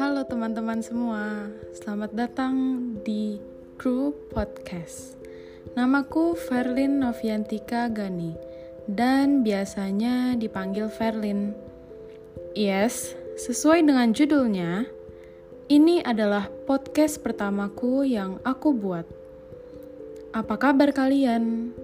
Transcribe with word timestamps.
Halo 0.00 0.24
teman-teman 0.24 0.80
semua, 0.80 1.52
selamat 1.76 2.16
datang 2.16 2.56
di 3.04 3.36
Crew 3.76 4.16
Podcast. 4.32 5.20
Namaku 5.76 6.40
Verlin 6.48 7.04
Noviantika 7.04 7.92
Gani 7.92 8.32
dan 8.88 9.44
biasanya 9.44 10.40
dipanggil 10.40 10.88
Verlin. 10.88 11.52
Yes, 12.56 13.12
sesuai 13.36 13.84
dengan 13.84 14.16
judulnya, 14.16 14.88
ini 15.68 16.00
adalah 16.00 16.48
podcast 16.64 17.20
pertamaku 17.20 18.08
yang 18.08 18.40
aku 18.40 18.72
buat. 18.72 19.04
Apa 20.32 20.56
kabar 20.56 20.96
kalian? 20.96 21.76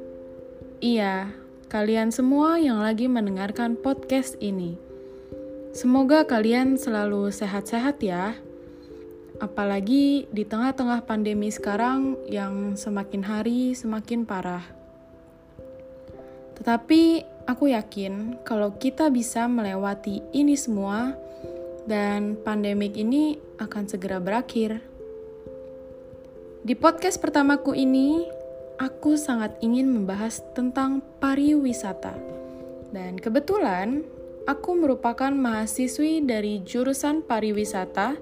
Iya, 0.80 1.36
kalian 1.68 2.08
semua 2.08 2.56
yang 2.56 2.80
lagi 2.80 3.12
mendengarkan 3.12 3.76
podcast 3.76 4.40
ini. 4.40 4.80
Semoga 5.76 6.24
kalian 6.24 6.80
selalu 6.80 7.28
sehat-sehat 7.28 8.00
ya. 8.00 8.32
Apalagi 9.36 10.24
di 10.32 10.48
tengah-tengah 10.48 11.04
pandemi 11.04 11.52
sekarang 11.52 12.16
yang 12.24 12.72
semakin 12.72 13.20
hari 13.20 13.76
semakin 13.76 14.24
parah. 14.24 14.64
Tetapi 16.56 17.22
aku 17.44 17.68
yakin 17.68 18.40
kalau 18.48 18.72
kita 18.80 19.12
bisa 19.12 19.44
melewati 19.44 20.24
ini 20.32 20.56
semua 20.56 21.12
dan 21.84 22.40
pandemik 22.40 22.96
ini 22.96 23.36
akan 23.60 23.84
segera 23.84 24.16
berakhir. 24.18 24.80
Di 26.64 26.72
podcast 26.74 27.20
pertamaku 27.20 27.76
ini, 27.76 28.37
aku 28.78 29.18
sangat 29.18 29.58
ingin 29.60 29.90
membahas 29.90 30.40
tentang 30.54 31.02
pariwisata. 31.18 32.14
Dan 32.94 33.20
kebetulan 33.20 34.06
aku 34.48 34.78
merupakan 34.78 35.28
mahasiswi 35.28 36.24
dari 36.24 36.64
jurusan 36.64 37.20
pariwisata 37.26 38.16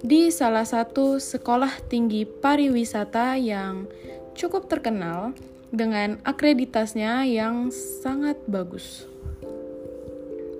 di 0.00 0.32
salah 0.32 0.64
satu 0.64 1.20
sekolah 1.20 1.84
tinggi 1.92 2.24
pariwisata 2.24 3.36
yang 3.36 3.84
cukup 4.32 4.72
terkenal 4.72 5.36
dengan 5.68 6.16
akreditasnya 6.24 7.28
yang 7.28 7.68
sangat 7.74 8.40
bagus. 8.48 9.04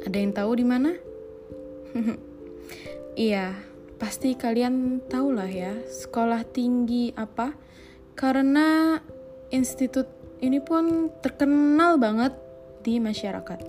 Ada 0.05 0.17
yang 0.21 0.33
tahu 0.37 0.51
di 0.61 0.67
mana? 0.69 0.93
iya, 3.17 3.57
pasti 3.97 4.37
kalian 4.37 5.01
tahu 5.09 5.33
lah 5.33 5.49
ya, 5.49 5.73
sekolah 5.89 6.45
tinggi 6.45 7.17
apa? 7.17 7.57
Karena 8.13 9.01
institut 9.51 10.07
ini 10.41 10.59
pun 10.63 11.13
terkenal 11.21 12.01
banget 12.01 12.33
di 12.81 12.97
masyarakat. 12.97 13.61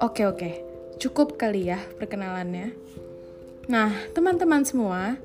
Oke 0.00 0.24
oke, 0.24 0.50
cukup 0.96 1.36
kali 1.36 1.68
ya 1.68 1.80
perkenalannya. 2.00 2.72
Nah, 3.66 3.90
teman-teman 4.14 4.62
semua, 4.62 5.18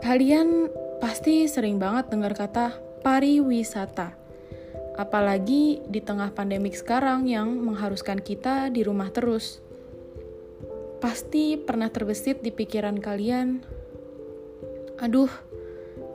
kalian 0.00 0.72
pasti 0.98 1.44
sering 1.44 1.76
banget 1.76 2.08
dengar 2.08 2.32
kata 2.32 2.80
pariwisata. 3.04 4.16
Apalagi 4.94 5.82
di 5.90 6.00
tengah 6.00 6.32
pandemik 6.32 6.72
sekarang 6.78 7.26
yang 7.28 7.50
mengharuskan 7.60 8.22
kita 8.22 8.70
di 8.70 8.86
rumah 8.86 9.10
terus. 9.10 9.60
Pasti 11.02 11.60
pernah 11.60 11.92
terbesit 11.92 12.40
di 12.40 12.48
pikiran 12.48 12.96
kalian, 12.96 13.60
aduh, 14.96 15.28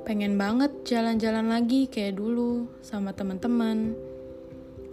pengen 0.10 0.42
banget 0.42 0.74
jalan-jalan 0.90 1.54
lagi 1.54 1.86
kayak 1.86 2.18
dulu 2.18 2.66
sama 2.82 3.14
teman-teman. 3.14 3.94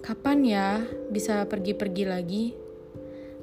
Kapan 0.04 0.44
ya 0.44 0.84
bisa 1.08 1.40
pergi-pergi 1.48 2.04
lagi? 2.04 2.52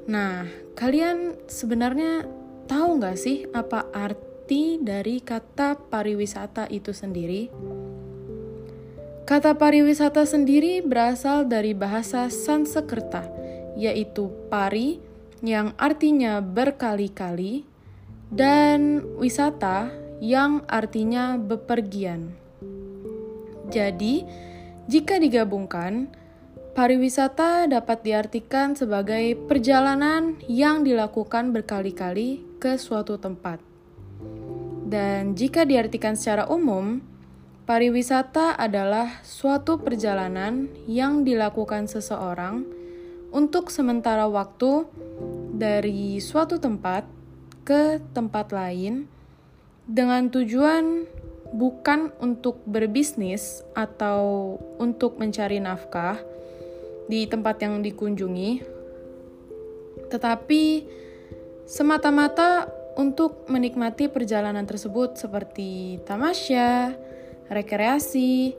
Nah, 0.06 0.46
kalian 0.78 1.34
sebenarnya 1.50 2.30
tahu 2.70 3.02
nggak 3.02 3.18
sih 3.18 3.50
apa 3.58 3.90
arti 3.90 4.78
dari 4.86 5.18
kata 5.18 5.90
pariwisata 5.90 6.70
itu 6.70 6.94
sendiri? 6.94 7.50
Kata 9.26 9.58
pariwisata 9.58 10.30
sendiri 10.30 10.86
berasal 10.86 11.50
dari 11.50 11.74
bahasa 11.74 12.30
Sanskerta, 12.30 13.26
yaitu 13.74 14.30
pari 14.46 15.02
yang 15.42 15.74
artinya 15.82 16.38
berkali-kali 16.38 17.66
dan 18.30 19.02
wisata 19.18 20.03
yang 20.24 20.64
artinya 20.72 21.36
bepergian. 21.36 22.32
Jadi, 23.68 24.24
jika 24.88 25.20
digabungkan, 25.20 26.08
Pariwisata 26.74 27.70
dapat 27.70 28.02
diartikan 28.02 28.74
sebagai 28.74 29.38
perjalanan 29.46 30.42
yang 30.50 30.82
dilakukan 30.82 31.54
berkali-kali 31.54 32.42
ke 32.58 32.82
suatu 32.82 33.22
tempat. 33.22 33.62
Dan 34.90 35.38
jika 35.38 35.70
diartikan 35.70 36.18
secara 36.18 36.50
umum, 36.50 36.98
pariwisata 37.70 38.58
adalah 38.58 39.22
suatu 39.22 39.86
perjalanan 39.86 40.66
yang 40.90 41.22
dilakukan 41.22 41.86
seseorang 41.86 42.66
untuk 43.30 43.70
sementara 43.70 44.26
waktu 44.26 44.90
dari 45.54 46.18
suatu 46.18 46.58
tempat 46.58 47.06
ke 47.62 48.02
tempat 48.18 48.50
lain 48.50 49.06
dengan 49.88 50.32
tujuan 50.32 51.06
bukan 51.54 52.10
untuk 52.18 52.64
berbisnis 52.66 53.62
atau 53.78 54.56
untuk 54.82 55.22
mencari 55.22 55.62
nafkah 55.62 56.18
di 57.06 57.28
tempat 57.30 57.62
yang 57.62 57.84
dikunjungi, 57.84 58.64
tetapi 60.10 60.64
semata-mata 61.68 62.68
untuk 62.98 63.46
menikmati 63.50 64.10
perjalanan 64.10 64.66
tersebut 64.66 65.18
seperti 65.18 66.02
tamasya, 66.06 66.94
rekreasi, 67.50 68.54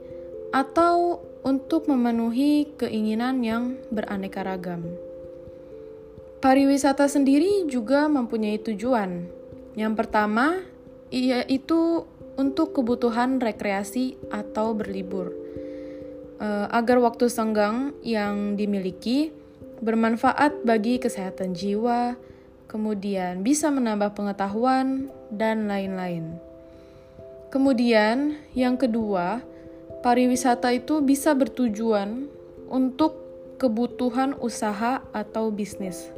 atau 0.55 1.19
untuk 1.45 1.85
memenuhi 1.91 2.75
keinginan 2.79 3.43
yang 3.43 3.77
beraneka 3.91 4.41
ragam. 4.41 4.87
Pariwisata 6.39 7.09
sendiri 7.09 7.65
juga 7.65 8.05
mempunyai 8.05 8.61
tujuan. 8.61 9.25
Yang 9.73 9.93
pertama, 9.97 10.61
yaitu 11.15 12.03
untuk 12.35 12.75
kebutuhan 12.75 13.39
rekreasi 13.39 14.19
atau 14.27 14.75
berlibur 14.75 15.31
uh, 16.39 16.67
agar 16.71 16.99
waktu 16.99 17.31
senggang 17.31 17.95
yang 18.03 18.59
dimiliki 18.59 19.31
bermanfaat 19.79 20.63
bagi 20.63 20.99
kesehatan 20.99 21.55
jiwa, 21.55 22.15
kemudian 22.67 23.43
bisa 23.43 23.71
menambah 23.71 24.15
pengetahuan, 24.15 25.11
dan 25.33 25.67
lain-lain. 25.67 26.37
Kemudian, 27.51 28.39
yang 28.55 28.79
kedua, 28.79 29.43
pariwisata 30.03 30.71
itu 30.75 31.01
bisa 31.03 31.33
bertujuan 31.35 32.29
untuk 32.67 33.19
kebutuhan 33.57 34.35
usaha 34.39 35.01
atau 35.15 35.49
bisnis. 35.49 36.11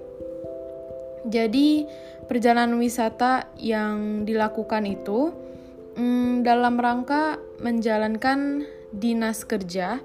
Jadi, 1.27 1.83
perjalanan 2.27 2.79
wisata 2.79 3.51
yang 3.59 4.23
dilakukan 4.23 4.83
itu 4.87 5.31
hmm, 5.95 6.47
dalam 6.47 6.79
rangka 6.79 7.39
menjalankan 7.59 8.63
dinas 8.95 9.43
kerja 9.43 9.99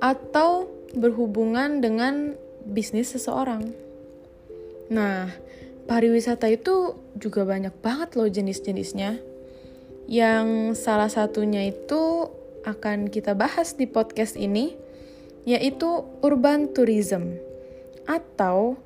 atau 0.00 0.68
berhubungan 0.96 1.84
dengan 1.84 2.36
bisnis 2.64 3.12
seseorang. 3.12 3.72
Nah, 4.88 5.28
pariwisata 5.90 6.46
itu 6.48 6.96
juga 7.18 7.42
banyak 7.44 7.74
banget 7.82 8.14
loh 8.14 8.28
jenis-jenisnya. 8.30 9.18
Yang 10.06 10.78
salah 10.78 11.10
satunya 11.10 11.66
itu 11.66 12.30
akan 12.62 13.10
kita 13.10 13.34
bahas 13.34 13.74
di 13.74 13.90
podcast 13.90 14.38
ini, 14.38 14.78
yaitu 15.46 16.06
urban 16.22 16.70
tourism 16.70 17.38
atau 18.06 18.78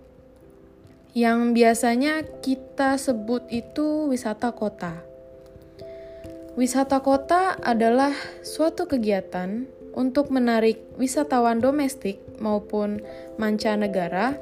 yang 1.16 1.52
biasanya 1.56 2.22
kita 2.42 2.94
sebut 2.94 3.46
itu 3.50 4.06
wisata 4.06 4.54
kota. 4.54 5.02
Wisata 6.54 7.02
kota 7.02 7.58
adalah 7.58 8.14
suatu 8.42 8.86
kegiatan 8.86 9.66
untuk 9.94 10.30
menarik 10.30 10.78
wisatawan 10.98 11.58
domestik 11.58 12.22
maupun 12.38 13.02
mancanegara 13.38 14.38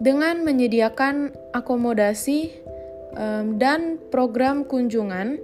dengan 0.00 0.42
menyediakan 0.42 1.32
akomodasi 1.52 2.52
um, 3.16 3.60
dan 3.60 4.00
program 4.10 4.64
kunjungan 4.64 5.36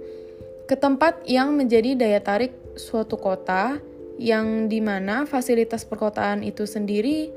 ke 0.65 0.75
tempat 0.77 1.25
yang 1.25 1.57
menjadi 1.57 1.97
daya 1.97 2.21
tarik 2.21 2.53
suatu 2.77 3.17
kota 3.17 3.81
yang 4.19 4.67
di 4.67 4.83
mana 4.83 5.25
fasilitas 5.25 5.87
perkotaan 5.87 6.45
itu 6.45 6.67
sendiri 6.69 7.31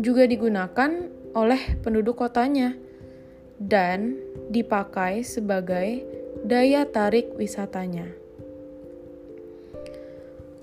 juga 0.00 0.24
digunakan 0.24 1.10
oleh 1.36 1.76
penduduk 1.84 2.16
kotanya 2.16 2.72
dan 3.60 4.16
dipakai 4.48 5.20
sebagai 5.20 6.00
daya 6.48 6.88
tarik 6.88 7.36
wisatanya. 7.36 8.08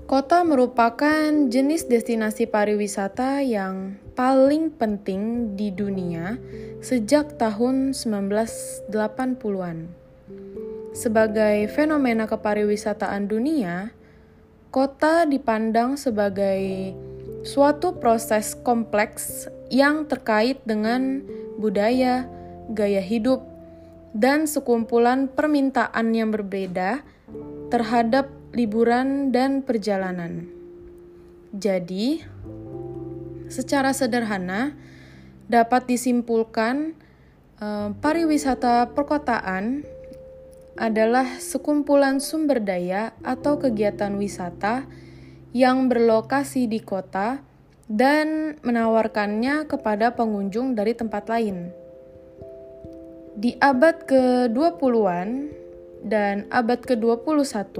Kota 0.04 0.44
merupakan 0.44 1.32
jenis 1.48 1.88
destinasi 1.88 2.50
pariwisata 2.50 3.40
yang 3.40 3.98
paling 4.14 4.70
penting 4.74 5.56
di 5.56 5.72
dunia 5.72 6.38
sejak 6.84 7.40
tahun 7.40 7.96
1980-an. 7.96 9.78
Sebagai 10.94 11.66
fenomena 11.74 12.30
kepariwisataan 12.30 13.26
dunia, 13.26 13.90
kota 14.70 15.26
dipandang 15.26 15.98
sebagai 15.98 16.94
suatu 17.42 17.98
proses 17.98 18.54
kompleks 18.60 19.48
yang 19.74 20.06
terkait 20.06 20.62
dengan 20.70 21.26
budaya, 21.58 22.30
gaya 22.70 23.02
hidup, 23.02 23.42
dan 24.14 24.46
sekumpulan 24.46 25.26
permintaan 25.26 26.14
yang 26.14 26.30
berbeda 26.30 27.02
terhadap 27.74 28.30
liburan 28.54 29.34
dan 29.34 29.66
perjalanan. 29.66 30.46
Jadi, 31.58 32.22
secara 33.50 33.98
sederhana 33.98 34.78
dapat 35.50 35.90
disimpulkan 35.90 36.94
eh, 37.58 37.90
pariwisata 37.98 38.94
perkotaan 38.94 39.82
adalah 40.78 41.42
sekumpulan 41.42 42.22
sumber 42.22 42.62
daya 42.62 43.14
atau 43.22 43.58
kegiatan 43.58 44.14
wisata 44.18 44.86
yang 45.54 45.86
berlokasi 45.86 46.66
di 46.66 46.82
kota 46.82 47.46
dan 47.92 48.60
menawarkannya 48.64 49.68
kepada 49.68 50.16
pengunjung 50.16 50.76
dari 50.76 50.96
tempat 50.96 51.28
lain. 51.28 51.72
Di 53.34 53.58
abad 53.60 54.06
ke-20-an 54.06 55.50
dan 56.06 56.46
abad 56.54 56.80
ke-21, 56.80 57.74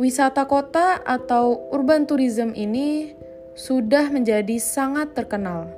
wisata 0.00 0.46
kota 0.48 1.02
atau 1.02 1.68
urban 1.74 2.08
tourism 2.08 2.56
ini 2.56 3.12
sudah 3.58 4.08
menjadi 4.08 4.56
sangat 4.56 5.12
terkenal. 5.12 5.68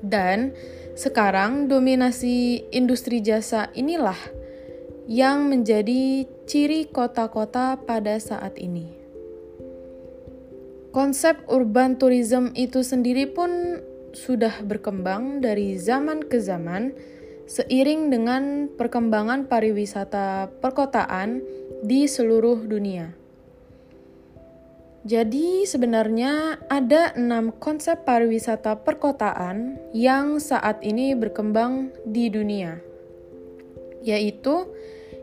Dan 0.00 0.54
sekarang 0.96 1.68
dominasi 1.68 2.64
industri 2.72 3.20
jasa 3.20 3.68
inilah 3.76 4.16
yang 5.04 5.52
menjadi 5.52 6.24
ciri 6.48 6.88
kota-kota 6.88 7.76
pada 7.84 8.16
saat 8.16 8.56
ini. 8.56 8.95
Konsep 10.96 11.44
urban 11.52 12.00
tourism 12.00 12.56
itu 12.56 12.80
sendiri 12.80 13.28
pun 13.28 13.84
sudah 14.16 14.64
berkembang 14.64 15.44
dari 15.44 15.76
zaman 15.76 16.24
ke 16.24 16.40
zaman 16.40 16.96
seiring 17.44 18.08
dengan 18.08 18.72
perkembangan 18.72 19.44
pariwisata 19.44 20.48
perkotaan 20.56 21.44
di 21.84 22.08
seluruh 22.08 22.64
dunia. 22.64 23.12
Jadi 25.04 25.68
sebenarnya 25.68 26.64
ada 26.72 27.12
enam 27.12 27.52
konsep 27.52 28.08
pariwisata 28.08 28.80
perkotaan 28.80 29.76
yang 29.92 30.40
saat 30.40 30.80
ini 30.80 31.12
berkembang 31.12 31.92
di 32.08 32.32
dunia, 32.32 32.80
yaitu 34.00 34.64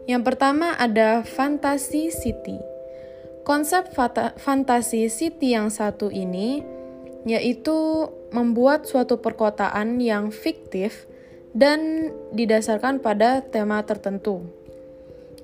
yang 0.05 0.21
pertama 0.21 0.77
ada 0.77 1.25
Fantasy 1.25 2.13
City. 2.13 2.72
Konsep 3.43 3.91
Fantasy 4.39 5.11
City 5.11 5.51
yang 5.51 5.67
satu 5.67 6.07
ini 6.07 6.63
yaitu 7.27 8.07
membuat 8.31 8.87
suatu 8.87 9.19
perkotaan 9.19 9.99
yang 9.99 10.31
fiktif 10.31 11.07
dan 11.51 12.11
didasarkan 12.31 12.99
pada 13.03 13.43
tema 13.43 13.83
tertentu. 13.83 14.47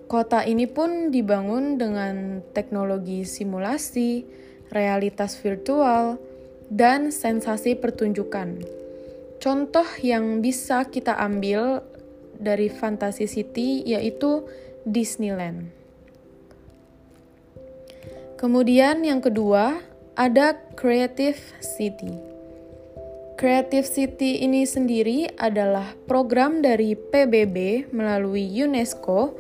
Kota 0.08 0.48
ini 0.48 0.66
pun 0.66 1.12
dibangun 1.14 1.78
dengan 1.78 2.42
teknologi 2.56 3.28
simulasi, 3.28 4.26
realitas 4.74 5.38
virtual, 5.38 6.18
dan 6.72 7.14
sensasi 7.14 7.78
pertunjukan. 7.78 8.64
Contoh 9.44 9.88
yang 10.02 10.40
bisa 10.40 10.88
kita 10.90 11.14
ambil 11.20 11.86
dari 12.40 12.72
Fantasy 12.72 13.28
City 13.28 13.84
yaitu 13.86 14.48
Disneyland. 14.88 15.79
Kemudian 18.40 19.04
yang 19.04 19.20
kedua 19.20 19.84
ada 20.16 20.56
Creative 20.80 21.36
City. 21.60 22.16
Creative 23.36 23.84
City 23.84 24.40
ini 24.48 24.64
sendiri 24.64 25.28
adalah 25.36 25.92
program 26.08 26.64
dari 26.64 26.96
PBB 26.96 27.92
melalui 27.92 28.48
UNESCO 28.48 29.36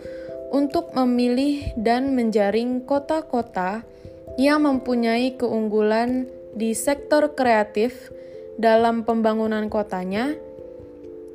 untuk 0.52 0.92
memilih 0.92 1.72
dan 1.80 2.12
menjaring 2.12 2.84
kota-kota 2.84 3.88
yang 4.36 4.68
mempunyai 4.68 5.40
keunggulan 5.40 6.28
di 6.52 6.76
sektor 6.76 7.32
kreatif 7.40 8.12
dalam 8.60 9.08
pembangunan 9.08 9.72
kotanya 9.72 10.36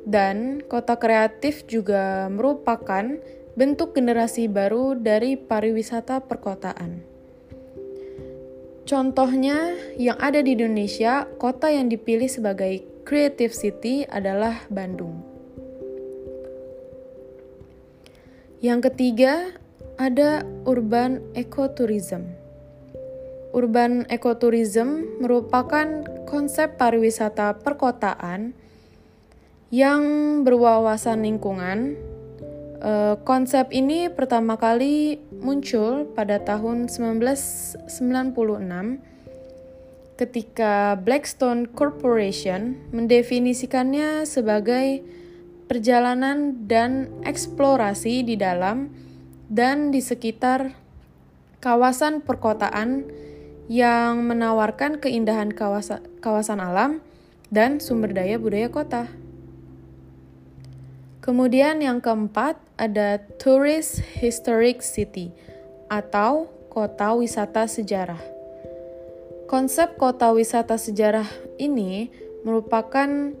dan 0.05 0.61
kota 0.69 1.01
kreatif 1.01 1.65
juga 1.65 2.29
merupakan 2.29 3.17
bentuk 3.57 3.97
generasi 3.97 4.45
baru 4.45 4.93
dari 4.93 5.33
pariwisata 5.33 6.21
perkotaan. 6.29 7.14
Contohnya 8.85 9.73
yang 9.97 10.13
ada 10.21 10.45
di 10.45 10.53
Indonesia, 10.53 11.25
kota 11.41 11.73
yang 11.73 11.89
dipilih 11.89 12.29
sebagai 12.29 12.85
Creative 13.01 13.49
City 13.49 14.05
adalah 14.05 14.61
Bandung. 14.69 15.25
Yang 18.61 18.93
ketiga, 18.93 19.57
ada 19.97 20.45
urban 20.69 21.17
ecotourism. 21.33 22.29
Urban 23.57 24.05
ecotourism 24.05 25.17
merupakan 25.17 26.05
konsep 26.29 26.77
pariwisata 26.77 27.57
perkotaan 27.65 28.53
yang 29.73 30.03
berwawasan 30.45 31.25
lingkungan. 31.25 31.97
Uh, 32.75 33.15
konsep 33.23 33.71
ini 33.71 34.11
pertama 34.11 34.59
kali 34.59 35.23
muncul 35.39 36.11
pada 36.11 36.43
tahun 36.43 36.91
1996 36.91 37.87
ketika 40.19 40.99
Blackstone 40.99 41.71
Corporation 41.71 42.75
mendefinisikannya 42.91 44.27
sebagai 44.27 45.03
perjalanan 45.71 46.67
dan 46.67 47.11
eksplorasi 47.23 48.27
di 48.27 48.35
dalam 48.35 48.91
dan 49.47 49.95
di 49.95 50.03
sekitar 50.03 50.75
kawasan 51.63 52.21
perkotaan 52.21 53.07
yang 53.65 54.21
menawarkan 54.29 55.01
keindahan 55.01 55.49
kawasan, 55.49 56.05
kawasan 56.21 56.61
alam 56.61 57.01
dan 57.49 57.81
sumber 57.81 58.13
daya 58.13 58.37
budaya 58.37 58.69
kota. 58.69 59.09
Kemudian 61.25 61.81
yang 61.81 62.05
keempat 62.05 62.61
ada 62.77 63.17
Tourist 63.41 63.97
Historic 64.21 64.85
City 64.85 65.33
atau 65.89 66.53
kota 66.69 67.17
wisata 67.17 67.65
sejarah. 67.65 68.21
Konsep 69.49 69.97
kota 69.97 70.29
wisata 70.37 70.77
sejarah 70.77 71.25
ini 71.57 72.13
merupakan 72.45 73.33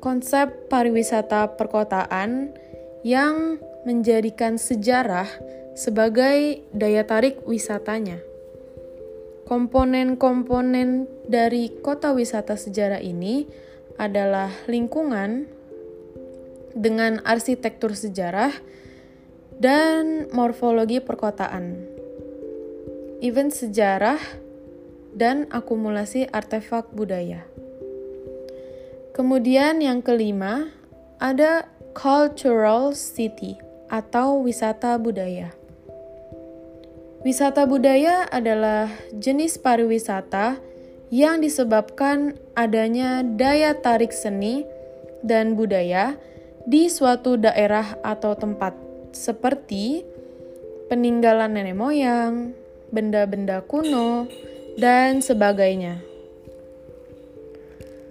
konsep 0.00 0.72
pariwisata 0.72 1.52
perkotaan 1.60 2.56
yang 3.04 3.60
menjadikan 3.84 4.56
sejarah 4.56 5.28
sebagai 5.76 6.64
daya 6.72 7.04
tarik 7.04 7.44
wisatanya. 7.44 8.24
Komponen-komponen 9.44 11.04
dari 11.28 11.76
kota 11.84 12.16
wisata 12.16 12.56
sejarah 12.56 13.04
ini 13.04 13.44
adalah 14.00 14.48
lingkungan, 14.64 15.57
dengan 16.76 17.20
arsitektur 17.24 17.94
sejarah 17.94 18.52
dan 19.58 20.30
morfologi 20.30 21.02
perkotaan, 21.02 21.74
event 23.24 23.50
sejarah, 23.50 24.20
dan 25.16 25.50
akumulasi 25.50 26.30
artefak 26.30 26.90
budaya. 26.94 27.42
Kemudian 29.16 29.82
yang 29.82 29.98
kelima, 29.98 30.70
ada 31.18 31.66
cultural 31.90 32.94
city 32.94 33.58
atau 33.90 34.46
wisata 34.46 34.94
budaya. 34.94 35.50
Wisata 37.26 37.66
budaya 37.66 38.30
adalah 38.30 38.86
jenis 39.10 39.58
pariwisata 39.58 40.62
yang 41.10 41.42
disebabkan 41.42 42.38
adanya 42.54 43.26
daya 43.26 43.74
tarik 43.74 44.14
seni 44.14 44.62
dan 45.26 45.58
budaya 45.58 46.14
di 46.68 46.92
suatu 46.92 47.40
daerah 47.40 47.96
atau 48.04 48.36
tempat, 48.36 48.76
seperti 49.16 50.04
peninggalan 50.92 51.56
nenek 51.56 51.72
moyang, 51.72 52.52
benda-benda 52.92 53.64
kuno, 53.64 54.28
dan 54.76 55.24
sebagainya. 55.24 56.04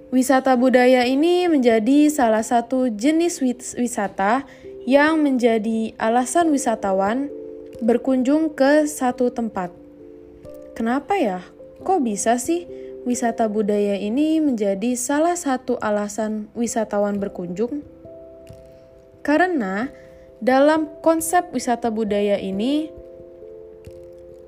Wisata 0.09 0.57
budaya 0.57 1.05
ini 1.05 1.45
menjadi 1.45 2.09
salah 2.09 2.41
satu 2.41 2.89
jenis 2.89 3.45
wisata 3.77 4.49
yang 4.89 5.21
menjadi 5.21 5.93
alasan 6.01 6.49
wisatawan 6.49 7.29
berkunjung 7.85 8.57
ke 8.57 8.89
satu 8.89 9.29
tempat. 9.29 9.69
Kenapa 10.73 11.13
ya? 11.19 11.45
Kok 11.85 12.01
bisa 12.01 12.41
sih 12.41 12.65
wisata 13.05 13.45
budaya 13.51 13.99
ini 13.99 14.41
menjadi 14.41 14.97
salah 14.97 15.37
satu 15.37 15.77
alasan 15.77 16.49
wisatawan 16.57 17.21
berkunjung? 17.21 17.96
Karena 19.27 19.91
dalam 20.39 20.87
konsep 21.03 21.51
wisata 21.51 21.91
budaya 21.91 22.39
ini 22.39 22.87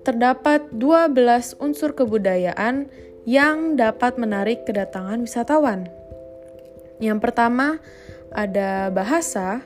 terdapat 0.07 0.71
12 0.71 1.59
unsur 1.59 1.91
kebudayaan 1.91 2.88
yang 3.27 3.75
dapat 3.75 4.15
menarik 4.15 4.63
kedatangan 4.63 5.27
wisatawan. 5.27 5.91
Yang 7.03 7.19
pertama 7.19 7.83
ada 8.31 8.88
bahasa, 8.88 9.59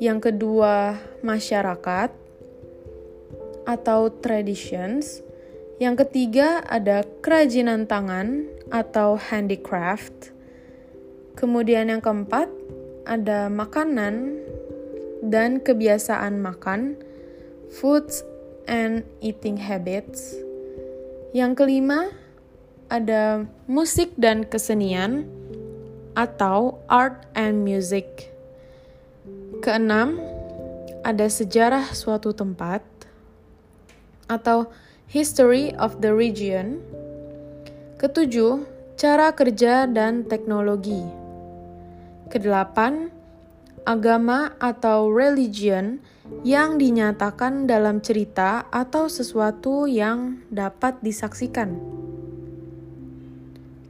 yang 0.00 0.24
kedua 0.24 0.96
masyarakat 1.20 2.10
atau 3.68 4.00
traditions, 4.24 5.20
yang 5.76 6.00
ketiga 6.00 6.64
ada 6.64 7.04
kerajinan 7.20 7.84
tangan 7.84 8.48
atau 8.72 9.20
handicraft. 9.20 10.32
Kemudian 11.36 11.92
yang 11.92 12.00
keempat 12.00 12.61
ada 13.06 13.50
makanan 13.50 14.42
dan 15.22 15.62
kebiasaan 15.62 16.42
makan, 16.42 16.98
foods 17.70 18.26
and 18.66 19.06
eating 19.22 19.58
habits. 19.58 20.34
Yang 21.32 21.64
kelima 21.64 22.10
ada 22.92 23.48
musik 23.64 24.12
dan 24.20 24.44
kesenian 24.44 25.24
atau 26.12 26.82
art 26.92 27.24
and 27.32 27.64
music. 27.64 28.28
Keenam, 29.64 30.20
ada 31.06 31.26
sejarah 31.30 31.94
suatu 31.96 32.36
tempat 32.36 32.84
atau 34.28 34.68
History 35.08 35.72
of 35.76 36.00
the 36.04 36.12
Region. 36.12 36.80
Ketujuh, 37.96 38.64
cara 38.98 39.30
kerja 39.32 39.86
dan 39.86 40.26
teknologi. 40.26 41.21
Kedelapan, 42.32 43.12
agama 43.84 44.56
atau 44.56 45.12
religion 45.12 46.00
yang 46.40 46.80
dinyatakan 46.80 47.68
dalam 47.68 48.00
cerita 48.00 48.64
atau 48.72 49.12
sesuatu 49.12 49.84
yang 49.84 50.40
dapat 50.48 50.96
disaksikan. 51.04 51.76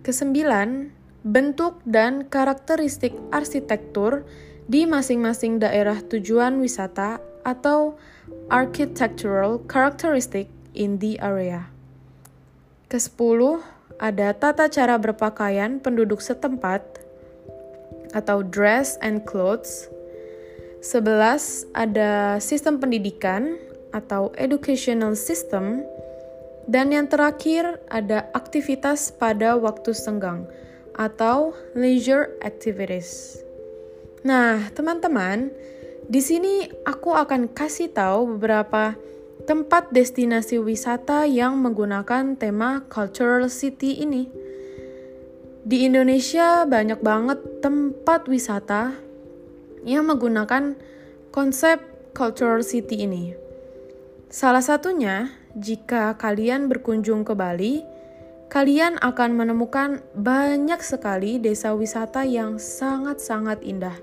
Kesembilan, 0.03 0.91
bentuk 1.23 1.79
dan 1.87 2.27
karakteristik 2.27 3.15
arsitektur 3.31 4.27
di 4.67 4.91
masing-masing 4.91 5.63
daerah 5.63 6.03
tujuan 6.03 6.59
wisata 6.59 7.23
atau 7.47 7.95
architectural 8.51 9.63
characteristic 9.71 10.51
in 10.75 10.99
the 10.99 11.15
area. 11.23 11.71
Kesepuluh, 12.91 13.63
ada 14.03 14.35
tata 14.35 14.67
cara 14.67 14.99
berpakaian 14.99 15.79
penduduk 15.79 16.19
setempat 16.19 17.02
atau 18.17 18.45
dress 18.45 18.97
and 19.05 19.25
clothes. 19.29 19.89
Sebelas, 20.83 21.65
ada 21.77 22.41
sistem 22.43 22.79
pendidikan 22.79 23.57
atau 23.93 24.33
educational 24.41 25.15
system. 25.15 25.85
Dan 26.63 26.95
yang 26.95 27.11
terakhir 27.11 27.83
ada 27.91 28.31
aktivitas 28.39 29.11
pada 29.11 29.59
waktu 29.59 29.91
senggang 29.91 30.47
atau 30.95 31.57
leisure 31.75 32.39
activities. 32.45 33.43
Nah, 34.23 34.71
teman-teman, 34.71 35.51
di 36.07 36.23
sini 36.23 36.71
aku 36.87 37.11
akan 37.11 37.51
kasih 37.51 37.91
tahu 37.91 38.39
beberapa 38.39 38.95
tempat 39.43 39.91
destinasi 39.91 40.63
wisata 40.63 41.27
yang 41.27 41.59
menggunakan 41.59 42.39
tema 42.39 42.87
Cultural 42.87 43.51
City 43.51 43.99
ini. 43.99 44.31
Di 45.63 45.87
Indonesia 45.87 46.67
banyak 46.67 46.99
banget 47.07 47.63
tempat 47.63 48.27
wisata 48.27 48.99
yang 49.87 50.11
menggunakan 50.11 50.75
konsep 51.31 51.79
Cultural 52.11 52.67
City 52.67 53.07
ini. 53.07 53.31
Salah 54.27 54.59
satunya, 54.59 55.31
jika 55.55 56.19
kalian 56.19 56.67
berkunjung 56.67 57.23
ke 57.23 57.39
Bali, 57.39 57.79
kalian 58.51 58.99
akan 58.99 59.39
menemukan 59.39 60.03
banyak 60.19 60.83
sekali 60.83 61.39
desa 61.39 61.79
wisata 61.79 62.27
yang 62.27 62.59
sangat-sangat 62.59 63.63
indah. 63.63 63.95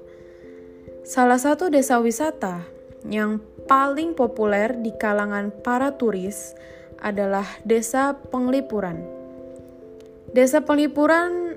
Salah 1.03 1.43
satu 1.43 1.67
desa 1.67 1.99
wisata 1.99 2.63
yang 3.03 3.43
paling 3.67 4.15
populer 4.15 4.79
di 4.79 4.95
kalangan 4.95 5.51
para 5.51 5.91
turis 5.99 6.55
adalah 7.03 7.47
Desa 7.67 8.15
Penglipuran. 8.15 9.19
Desa 10.29 10.61
Penglipuran 10.61 11.48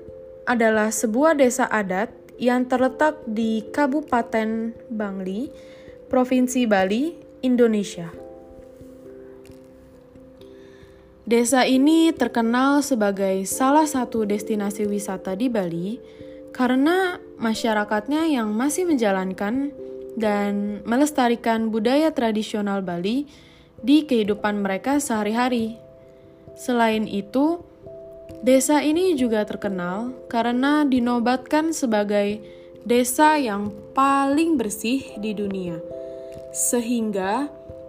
adalah 0.43 0.91
sebuah 0.91 1.39
desa 1.39 1.67
adat 1.67 2.11
yang 2.41 2.67
terletak 2.67 3.21
di 3.29 3.63
Kabupaten 3.71 4.75
Bangli, 4.91 5.47
Provinsi 6.11 6.67
Bali, 6.67 7.15
Indonesia. 7.45 8.11
Desa 11.23 11.63
ini 11.63 12.11
terkenal 12.11 12.83
sebagai 12.83 13.47
salah 13.47 13.87
satu 13.87 14.27
destinasi 14.27 14.83
wisata 14.83 15.39
di 15.39 15.47
Bali 15.47 15.95
karena 16.51 17.15
masyarakatnya 17.39 18.27
yang 18.27 18.51
masih 18.51 18.83
menjalankan 18.83 19.71
dan 20.19 20.83
melestarikan 20.83 21.71
budaya 21.71 22.11
tradisional 22.11 22.83
Bali 22.83 23.25
di 23.79 24.03
kehidupan 24.03 24.59
mereka 24.59 24.99
sehari-hari. 24.99 25.79
Selain 26.59 27.07
itu, 27.07 27.63
desa 28.43 28.83
ini 28.83 29.15
juga 29.15 29.47
terkenal 29.47 30.11
karena 30.27 30.83
dinobatkan 30.83 31.71
sebagai 31.71 32.43
desa 32.83 33.39
yang 33.39 33.71
paling 33.95 34.59
bersih 34.59 35.15
di 35.15 35.31
dunia. 35.31 35.79
Sehingga 36.51 37.47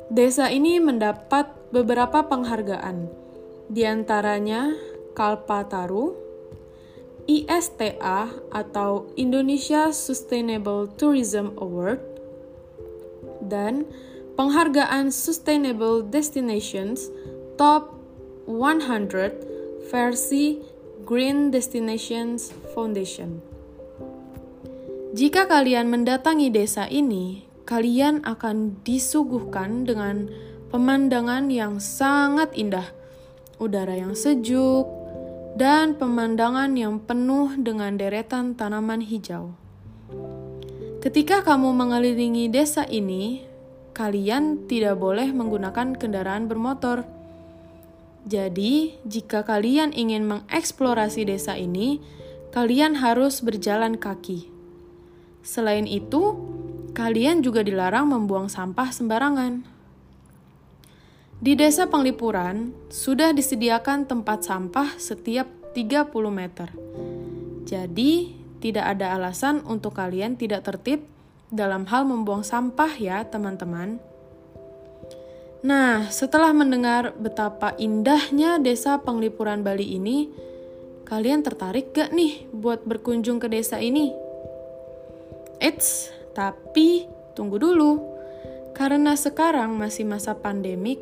desa 0.09 0.49
ini 0.49 0.79
mendapat 0.79 1.51
beberapa 1.75 2.23
penghargaan, 2.25 3.11
di 3.67 3.83
antaranya 3.83 4.73
Kalpataru, 5.19 6.15
ISTA 7.27 8.31
atau 8.55 9.11
Indonesia 9.19 9.91
Sustainable 9.91 10.87
Tourism 10.95 11.51
Award, 11.59 11.99
dan 13.43 13.91
penghargaan 14.39 15.11
Sustainable 15.11 16.07
Destinations 16.07 17.11
Top 17.59 17.99
100 18.47 19.54
versi 19.89 20.61
Green 21.05 21.53
Destinations 21.53 22.53
Foundation. 22.73 23.41
Jika 25.15 25.47
kalian 25.47 25.93
mendatangi 25.93 26.51
desa 26.51 26.91
ini, 26.91 27.47
kalian 27.69 28.27
akan 28.27 28.83
disuguhkan 28.83 29.87
dengan 29.87 30.27
pemandangan 30.75 31.55
yang 31.55 31.79
sangat 31.79 32.51
indah, 32.59 32.91
udara 33.63 33.95
yang 33.95 34.19
sejuk, 34.19 34.91
dan 35.55 35.95
pemandangan 35.95 36.75
yang 36.75 36.99
penuh 36.99 37.55
dengan 37.55 37.95
deretan 37.95 38.59
tanaman 38.59 39.07
hijau. 39.07 39.55
Ketika 40.99 41.47
kamu 41.47 41.71
mengelilingi 41.77 42.51
desa 42.51 42.83
ini, 42.89 43.47
kalian 43.95 44.67
tidak 44.67 44.99
boleh 44.99 45.31
menggunakan 45.31 45.95
kendaraan 45.95 46.51
bermotor. 46.51 47.07
Jadi, 48.25 48.97
jika 49.05 49.45
kalian 49.45 49.93
ingin 49.93 50.25
mengeksplorasi 50.25 51.29
desa 51.29 51.61
ini, 51.61 52.01
kalian 52.57 53.05
harus 53.05 53.45
berjalan 53.45 54.01
kaki. 54.01 54.49
Selain 55.45 55.85
itu, 55.85 56.33
kalian 56.97 57.45
juga 57.45 57.61
dilarang 57.61 58.09
membuang 58.09 58.49
sampah 58.49 58.89
sembarangan. 58.89 59.69
Di 61.37 61.53
desa 61.53 61.85
Penglipuran, 61.93 62.73
sudah 62.89 63.37
disediakan 63.37 64.09
tempat 64.09 64.49
sampah 64.49 64.97
setiap 64.97 65.45
30 65.77 66.09
meter. 66.33 66.73
Jadi, 67.69 68.33
tidak 68.65 68.97
ada 68.97 69.21
alasan 69.21 69.61
untuk 69.69 70.01
kalian 70.01 70.41
tidak 70.41 70.65
tertib 70.65 71.05
dalam 71.53 71.85
hal 71.85 72.09
membuang 72.09 72.41
sampah 72.41 72.97
ya, 72.97 73.29
teman-teman. 73.29 74.01
Nah, 75.65 76.13
setelah 76.13 76.53
mendengar 76.53 77.17
betapa 77.17 77.73
indahnya 77.81 78.61
desa 78.61 79.01
Penglipuran 79.01 79.65
Bali 79.65 79.97
ini, 79.97 80.29
kalian 81.09 81.41
tertarik 81.41 81.97
gak 81.97 82.13
nih 82.13 82.45
buat 82.53 82.85
berkunjung 82.85 83.41
ke 83.41 83.49
desa 83.49 83.81
ini? 83.81 84.13
Eits, 85.65 86.13
tapi 86.37 87.09
tunggu 87.33 87.57
dulu. 87.57 87.97
Karena 88.77 89.17
sekarang 89.17 89.81
masih 89.81 90.05
masa 90.05 90.37
pandemik, 90.37 91.01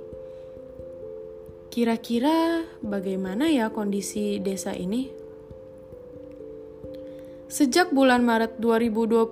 kira-kira 1.74 2.62
bagaimana 2.86 3.50
ya 3.50 3.66
kondisi 3.74 4.38
desa 4.38 4.78
ini? 4.78 5.10
Sejak 7.50 7.90
bulan 7.90 8.22
Maret 8.22 8.62
2020, 8.62 9.26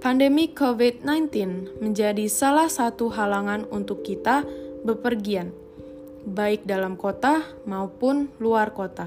pandemi 0.00 0.52
COVID-19 0.52 1.32
menjadi 1.80 2.26
salah 2.28 2.68
satu 2.68 3.08
halangan 3.12 3.64
untuk 3.72 4.04
kita 4.04 4.44
bepergian. 4.86 5.52
baik 6.26 6.66
dalam 6.66 6.98
kota 6.98 7.46
maupun 7.70 8.26
luar 8.42 8.74
kota. 8.74 9.06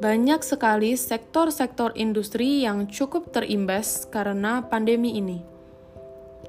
Banyak 0.00 0.40
sekali 0.40 0.96
sektor-sektor 0.96 1.92
industri 1.92 2.64
yang 2.64 2.88
cukup 2.88 3.36
terimbas 3.36 4.08
karena 4.08 4.64
pandemi 4.64 5.20
ini. 5.20 5.44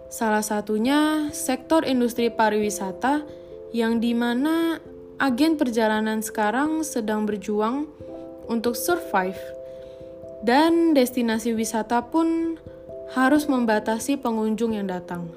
Salah 0.08 0.40
satunya 0.40 1.28
sektor 1.36 1.84
industri 1.84 2.32
pariwisata 2.32 3.28
yang 3.76 4.00
di 4.00 4.16
mana 4.16 4.80
agen 5.20 5.60
perjalanan 5.60 6.24
sekarang 6.24 6.88
sedang 6.88 7.28
berjuang 7.28 7.92
untuk 8.48 8.80
survive 8.80 9.40
dan 10.48 10.96
destinasi 10.96 11.52
wisata 11.52 12.08
pun 12.08 12.56
harus 13.16 13.48
membatasi 13.48 14.20
pengunjung 14.20 14.76
yang 14.76 14.90
datang. 14.90 15.32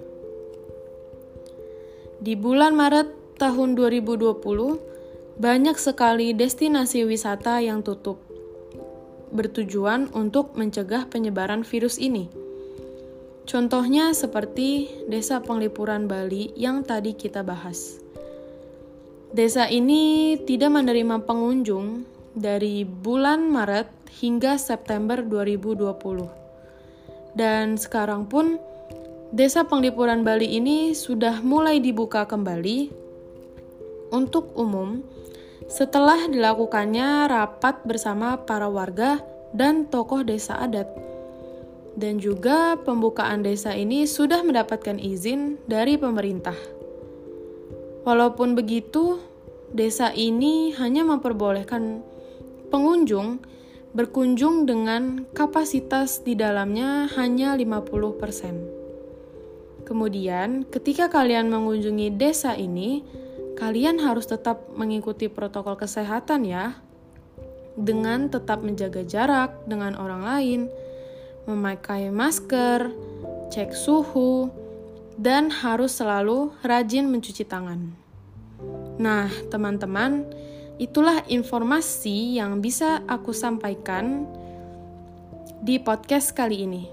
Di 2.21 2.37
bulan 2.37 2.75
Maret 2.77 3.39
tahun 3.41 3.79
2020, 3.79 5.41
banyak 5.41 5.77
sekali 5.81 6.37
destinasi 6.37 7.09
wisata 7.09 7.65
yang 7.65 7.81
tutup, 7.81 8.21
bertujuan 9.33 10.13
untuk 10.13 10.53
mencegah 10.53 11.09
penyebaran 11.09 11.65
virus 11.65 11.97
ini. 11.97 12.29
Contohnya 13.49 14.13
seperti 14.13 14.93
Desa 15.09 15.41
Penglipuran 15.41 16.07
Bali 16.07 16.53
yang 16.61 16.85
tadi 16.85 17.17
kita 17.17 17.41
bahas. 17.41 17.99
Desa 19.31 19.71
ini 19.71 20.37
tidak 20.43 20.75
menerima 20.75 21.25
pengunjung 21.25 22.05
dari 22.37 22.85
bulan 22.85 23.49
Maret 23.49 23.89
hingga 24.21 24.59
September 24.61 25.23
2020. 25.25 26.40
Dan 27.35 27.79
sekarang 27.79 28.27
pun 28.27 28.59
Desa 29.31 29.63
Penglipuran 29.63 30.27
Bali 30.27 30.59
ini 30.59 30.91
sudah 30.91 31.39
mulai 31.39 31.79
dibuka 31.79 32.27
kembali 32.27 32.91
untuk 34.11 34.51
umum 34.59 35.07
setelah 35.71 36.27
dilakukannya 36.27 37.31
rapat 37.31 37.79
bersama 37.87 38.35
para 38.43 38.67
warga 38.67 39.23
dan 39.55 39.87
tokoh 39.87 40.27
desa 40.27 40.59
adat. 40.59 40.91
Dan 41.95 42.19
juga 42.19 42.75
pembukaan 42.83 43.47
desa 43.47 43.71
ini 43.71 44.03
sudah 44.03 44.43
mendapatkan 44.43 44.99
izin 44.99 45.63
dari 45.71 45.95
pemerintah. 45.95 46.59
Walaupun 48.03 48.59
begitu, 48.59 49.23
desa 49.71 50.11
ini 50.11 50.75
hanya 50.75 51.07
memperbolehkan 51.07 52.03
pengunjung 52.75 53.39
berkunjung 53.91 54.71
dengan 54.71 55.27
kapasitas 55.35 56.23
di 56.23 56.39
dalamnya 56.39 57.11
hanya 57.19 57.59
50%. 57.59 59.83
Kemudian, 59.83 60.63
ketika 60.71 61.11
kalian 61.11 61.51
mengunjungi 61.51 62.15
desa 62.15 62.55
ini, 62.55 63.03
kalian 63.59 63.99
harus 63.99 64.31
tetap 64.31 64.71
mengikuti 64.79 65.27
protokol 65.27 65.75
kesehatan 65.75 66.47
ya, 66.47 66.79
dengan 67.75 68.31
tetap 68.31 68.63
menjaga 68.63 69.03
jarak 69.03 69.59
dengan 69.67 69.99
orang 69.99 70.23
lain, 70.23 70.71
memakai 71.51 72.15
masker, 72.15 72.95
cek 73.51 73.75
suhu, 73.75 74.55
dan 75.19 75.51
harus 75.51 75.99
selalu 75.99 76.55
rajin 76.63 77.11
mencuci 77.11 77.43
tangan. 77.43 77.91
Nah, 79.01 79.33
teman-teman, 79.51 80.29
itulah 80.81 81.21
informasi 81.29 82.41
yang 82.41 82.65
bisa 82.65 83.05
aku 83.05 83.37
sampaikan 83.37 84.25
di 85.61 85.77
podcast 85.77 86.33
kali 86.33 86.65
ini. 86.65 86.89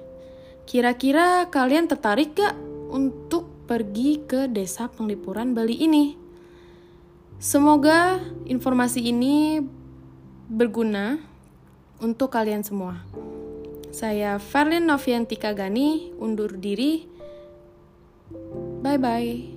Kira-kira 0.67 1.48
kalian 1.48 1.88
tertarik 1.88 2.36
gak 2.36 2.51
untuk 2.91 3.48
pergi 3.63 4.27
ke 4.27 4.51
desa 4.51 4.91
penglipuran 4.91 5.56
Bali 5.56 5.79
ini? 5.79 6.20
Semoga 7.39 8.20
informasi 8.44 9.08
ini 9.08 9.63
berguna 10.51 11.15
untuk 12.03 12.36
kalian 12.36 12.67
semua. 12.67 13.08
Saya 13.96 14.36
Farlin 14.36 14.84
Noviantika 14.84 15.56
Gani, 15.56 16.12
undur 16.20 16.59
diri. 16.59 17.07
Bye 18.83 19.00
bye. 19.00 19.56